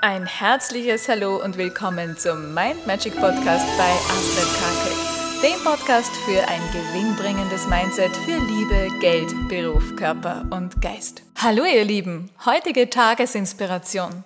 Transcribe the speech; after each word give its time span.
Ein 0.00 0.26
herzliches 0.26 1.08
Hallo 1.08 1.42
und 1.42 1.56
willkommen 1.56 2.16
zum 2.16 2.54
Mind 2.54 2.86
Magic 2.86 3.16
Podcast 3.18 3.66
bei 3.76 3.90
Astrid 3.90 4.46
Kake, 4.60 4.94
dem 5.42 5.64
Podcast 5.64 6.12
für 6.18 6.46
ein 6.46 6.62
gewinnbringendes 6.70 7.66
Mindset 7.66 8.16
für 8.18 8.38
Liebe, 8.38 8.96
Geld, 9.00 9.34
Beruf, 9.48 9.96
Körper 9.96 10.46
und 10.50 10.80
Geist. 10.80 11.22
Hallo 11.34 11.64
ihr 11.64 11.84
Lieben, 11.84 12.30
heutige 12.46 12.88
Tagesinspiration. 12.88 14.22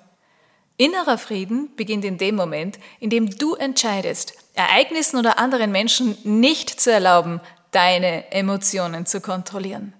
Innerer 0.76 1.16
Frieden 1.16 1.70
beginnt 1.74 2.04
in 2.04 2.18
dem 2.18 2.34
Moment, 2.34 2.78
in 3.00 3.08
dem 3.08 3.30
du 3.30 3.54
entscheidest, 3.54 4.34
Ereignissen 4.52 5.16
oder 5.16 5.38
anderen 5.38 5.72
Menschen 5.72 6.18
nicht 6.22 6.68
zu 6.68 6.92
erlauben, 6.92 7.40
deine 7.70 8.30
Emotionen 8.30 9.06
zu 9.06 9.22
kontrollieren. 9.22 9.94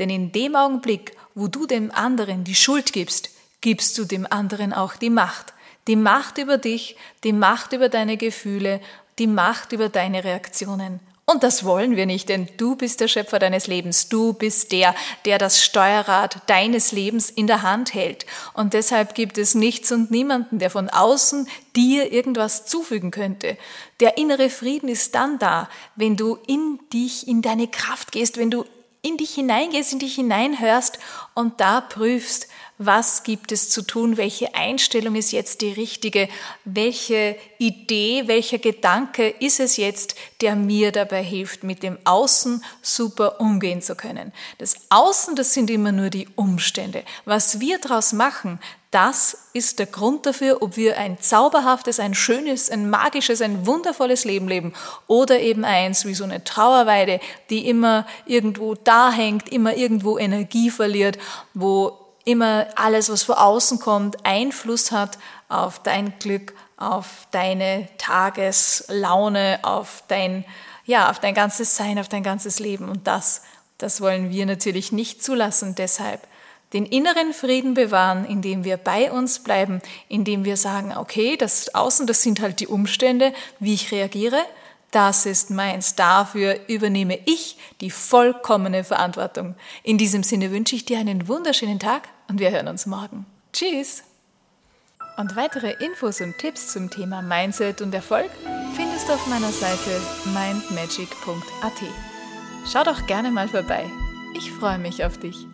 Denn 0.00 0.10
in 0.10 0.32
dem 0.32 0.56
Augenblick, 0.56 1.16
wo 1.36 1.46
du 1.46 1.66
dem 1.66 1.92
anderen 1.92 2.42
die 2.42 2.56
Schuld 2.56 2.92
gibst, 2.92 3.30
gibst 3.64 3.96
du 3.96 4.04
dem 4.04 4.26
anderen 4.30 4.74
auch 4.74 4.94
die 4.94 5.08
Macht. 5.08 5.54
Die 5.88 5.96
Macht 5.96 6.36
über 6.36 6.58
dich, 6.58 6.96
die 7.24 7.32
Macht 7.32 7.72
über 7.72 7.88
deine 7.88 8.18
Gefühle, 8.18 8.78
die 9.18 9.26
Macht 9.26 9.72
über 9.72 9.88
deine 9.88 10.22
Reaktionen. 10.22 11.00
Und 11.24 11.42
das 11.42 11.64
wollen 11.64 11.96
wir 11.96 12.04
nicht, 12.04 12.28
denn 12.28 12.46
du 12.58 12.76
bist 12.76 13.00
der 13.00 13.08
Schöpfer 13.08 13.38
deines 13.38 13.66
Lebens. 13.66 14.10
Du 14.10 14.34
bist 14.34 14.70
der, 14.70 14.94
der 15.24 15.38
das 15.38 15.64
Steuerrad 15.64 16.42
deines 16.46 16.92
Lebens 16.92 17.30
in 17.30 17.46
der 17.46 17.62
Hand 17.62 17.94
hält. 17.94 18.26
Und 18.52 18.74
deshalb 18.74 19.14
gibt 19.14 19.38
es 19.38 19.54
nichts 19.54 19.90
und 19.92 20.10
niemanden, 20.10 20.58
der 20.58 20.68
von 20.68 20.90
außen 20.90 21.48
dir 21.74 22.12
irgendwas 22.12 22.66
zufügen 22.66 23.10
könnte. 23.10 23.56
Der 24.00 24.18
innere 24.18 24.50
Frieden 24.50 24.90
ist 24.90 25.14
dann 25.14 25.38
da, 25.38 25.70
wenn 25.96 26.18
du 26.18 26.36
in 26.46 26.80
dich, 26.92 27.26
in 27.26 27.40
deine 27.40 27.68
Kraft 27.68 28.12
gehst, 28.12 28.36
wenn 28.36 28.50
du 28.50 28.66
in 29.00 29.16
dich 29.16 29.32
hineingehst, 29.32 29.94
in 29.94 30.00
dich 30.00 30.16
hineinhörst 30.16 30.98
und 31.32 31.60
da 31.62 31.80
prüfst, 31.80 32.48
was 32.78 33.22
gibt 33.22 33.52
es 33.52 33.70
zu 33.70 33.82
tun, 33.82 34.16
welche 34.16 34.54
Einstellung 34.54 35.14
ist 35.14 35.30
jetzt 35.30 35.60
die 35.60 35.72
richtige, 35.72 36.28
welche 36.64 37.36
Idee, 37.58 38.24
welcher 38.26 38.58
Gedanke 38.58 39.28
ist 39.28 39.60
es 39.60 39.76
jetzt, 39.76 40.16
der 40.40 40.56
mir 40.56 40.90
dabei 40.90 41.22
hilft, 41.22 41.62
mit 41.62 41.84
dem 41.84 41.98
Außen 42.04 42.64
super 42.82 43.40
umgehen 43.40 43.80
zu 43.80 43.94
können. 43.94 44.32
Das 44.58 44.74
Außen, 44.90 45.36
das 45.36 45.54
sind 45.54 45.70
immer 45.70 45.92
nur 45.92 46.10
die 46.10 46.28
Umstände. 46.34 47.04
Was 47.24 47.60
wir 47.60 47.78
daraus 47.78 48.12
machen, 48.12 48.58
das 48.90 49.48
ist 49.52 49.80
der 49.80 49.86
Grund 49.86 50.24
dafür, 50.24 50.62
ob 50.62 50.76
wir 50.76 50.98
ein 50.98 51.18
zauberhaftes, 51.20 51.98
ein 51.98 52.14
schönes, 52.14 52.70
ein 52.70 52.90
magisches, 52.90 53.40
ein 53.40 53.66
wundervolles 53.66 54.24
Leben 54.24 54.46
leben 54.46 54.72
oder 55.08 55.40
eben 55.40 55.64
eins 55.64 56.04
wie 56.04 56.14
so 56.14 56.22
eine 56.22 56.44
Trauerweide, 56.44 57.18
die 57.50 57.68
immer 57.68 58.06
irgendwo 58.26 58.74
da 58.74 59.10
hängt, 59.10 59.48
immer 59.48 59.76
irgendwo 59.76 60.16
Energie 60.16 60.70
verliert, 60.70 61.18
wo 61.54 62.03
immer 62.24 62.66
alles, 62.76 63.10
was 63.10 63.22
von 63.22 63.36
außen 63.36 63.78
kommt, 63.78 64.24
Einfluss 64.24 64.92
hat 64.92 65.18
auf 65.48 65.80
dein 65.82 66.18
Glück, 66.18 66.54
auf 66.76 67.28
deine 67.30 67.88
Tageslaune, 67.98 69.60
auf 69.62 70.04
dein, 70.08 70.44
ja, 70.84 71.10
auf 71.10 71.20
dein 71.20 71.34
ganzes 71.34 71.76
Sein, 71.76 71.98
auf 71.98 72.08
dein 72.08 72.22
ganzes 72.22 72.58
Leben. 72.58 72.88
Und 72.88 73.06
das, 73.06 73.42
das 73.78 74.00
wollen 74.00 74.30
wir 74.30 74.46
natürlich 74.46 74.92
nicht 74.92 75.22
zulassen. 75.22 75.74
Deshalb 75.74 76.26
den 76.72 76.86
inneren 76.86 77.32
Frieden 77.32 77.74
bewahren, 77.74 78.24
indem 78.24 78.64
wir 78.64 78.76
bei 78.76 79.12
uns 79.12 79.38
bleiben, 79.38 79.80
indem 80.08 80.44
wir 80.44 80.56
sagen, 80.56 80.96
okay, 80.96 81.36
das 81.36 81.74
Außen, 81.74 82.06
das 82.06 82.22
sind 82.22 82.40
halt 82.40 82.58
die 82.58 82.66
Umstände, 82.66 83.32
wie 83.60 83.74
ich 83.74 83.92
reagiere, 83.92 84.40
das 84.90 85.26
ist 85.26 85.50
meins. 85.50 85.96
Dafür 85.96 86.60
übernehme 86.68 87.18
ich 87.26 87.58
die 87.80 87.90
vollkommene 87.90 88.84
Verantwortung. 88.84 89.56
In 89.82 89.98
diesem 89.98 90.22
Sinne 90.22 90.52
wünsche 90.52 90.76
ich 90.76 90.84
dir 90.84 90.98
einen 90.98 91.26
wunderschönen 91.26 91.80
Tag 91.80 92.08
und 92.28 92.40
wir 92.40 92.50
hören 92.50 92.68
uns 92.68 92.86
morgen. 92.86 93.26
Tschüss! 93.52 94.04
Und 95.16 95.36
weitere 95.36 95.72
Infos 95.84 96.20
und 96.20 96.36
Tipps 96.38 96.72
zum 96.72 96.90
Thema 96.90 97.22
Mindset 97.22 97.80
und 97.80 97.94
Erfolg 97.94 98.30
findest 98.74 99.08
du 99.08 99.12
auf 99.12 99.26
meiner 99.28 99.52
Seite 99.52 100.00
mindmagic.at. 100.26 101.72
Schau 102.70 102.82
doch 102.82 103.06
gerne 103.06 103.30
mal 103.30 103.48
vorbei. 103.48 103.88
Ich 104.36 104.50
freue 104.50 104.78
mich 104.78 105.04
auf 105.04 105.18
dich. 105.18 105.46